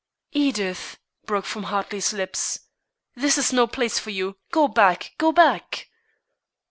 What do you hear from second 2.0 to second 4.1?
lips. "This is no place for